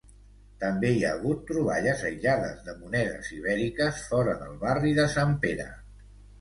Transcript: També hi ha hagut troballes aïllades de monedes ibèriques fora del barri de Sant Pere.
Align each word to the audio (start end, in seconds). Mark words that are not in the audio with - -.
També 0.61 0.89
hi 0.93 1.03
ha 1.03 1.11
hagut 1.17 1.43
troballes 1.51 2.01
aïllades 2.09 2.65
de 2.71 2.75
monedes 2.79 3.31
ibèriques 3.37 4.03
fora 4.09 4.37
del 4.43 4.59
barri 4.67 4.99
de 5.03 5.09
Sant 5.19 5.41
Pere. 5.49 5.71